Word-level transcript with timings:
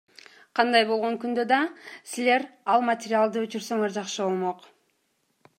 Кандай 0.59 0.85
болгон 0.91 1.17
күндө 1.25 1.45
да 1.51 1.59
силер 2.13 2.47
ал 2.77 2.87
материалды 2.89 3.45
өчүрсөңөр 3.49 3.97
жакшы 3.99 4.29
болмок. 4.31 4.71